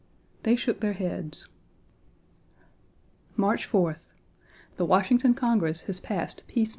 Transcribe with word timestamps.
They 0.41 0.55
shook 0.55 0.79
their 0.79 0.93
heads. 0.93 1.49
March 3.35 3.71
4th. 3.71 3.99
The 4.77 4.85
Washington 4.87 5.35
Congress 5.35 5.81
has 5.83 5.99
passed 5.99 6.41
peace 6.47 6.69
1. 6.69 6.69